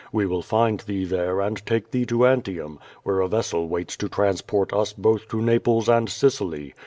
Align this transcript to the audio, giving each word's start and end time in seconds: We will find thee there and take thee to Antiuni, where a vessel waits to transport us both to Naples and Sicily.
We 0.11 0.25
will 0.25 0.41
find 0.41 0.79
thee 0.79 1.05
there 1.05 1.41
and 1.41 1.63
take 1.63 1.91
thee 1.91 2.07
to 2.07 2.25
Antiuni, 2.25 2.79
where 3.03 3.19
a 3.21 3.27
vessel 3.27 3.67
waits 3.67 3.95
to 3.97 4.09
transport 4.09 4.73
us 4.73 4.93
both 4.93 5.27
to 5.29 5.39
Naples 5.39 5.87
and 5.87 6.09
Sicily. 6.09 6.73